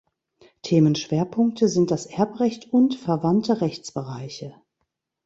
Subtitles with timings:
[0.63, 4.55] Themenschwerpunkte sind das Erbrecht und verwandte Rechtsbereiche.